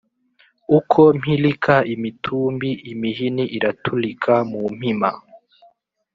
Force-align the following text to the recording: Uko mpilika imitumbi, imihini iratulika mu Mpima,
Uko 0.77 0.99
mpilika 1.17 1.75
imitumbi, 1.93 2.69
imihini 2.91 3.43
iratulika 3.57 4.33
mu 4.49 4.61
Mpima, 4.75 5.09